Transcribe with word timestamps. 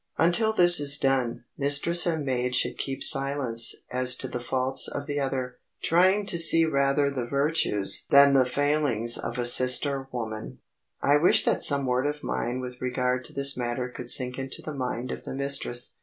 Until 0.17 0.51
this 0.51 0.79
is 0.79 0.97
done, 0.97 1.43
mistress 1.59 2.07
and 2.07 2.25
maid 2.25 2.55
should 2.55 2.79
keep 2.79 3.03
silence 3.03 3.75
as 3.91 4.15
to 4.15 4.27
the 4.27 4.39
faults 4.39 4.87
of 4.87 5.05
the 5.05 5.19
other, 5.19 5.59
trying 5.83 6.25
to 6.25 6.39
see 6.39 6.65
rather 6.65 7.11
the 7.11 7.27
virtues 7.27 8.07
than 8.09 8.33
the 8.33 8.43
failings 8.47 9.15
of 9.15 9.37
a 9.37 9.45
sister 9.45 10.07
woman. 10.11 10.57
I 11.03 11.17
wish 11.17 11.45
that 11.45 11.61
some 11.61 11.85
word 11.85 12.07
of 12.07 12.23
mine 12.23 12.61
with 12.61 12.81
regard 12.81 13.23
to 13.25 13.33
this 13.33 13.55
matter 13.55 13.89
could 13.89 14.09
sink 14.09 14.39
into 14.39 14.63
the 14.63 14.73
mind 14.73 15.11
of 15.11 15.23
the 15.23 15.35
mistress. 15.35 15.93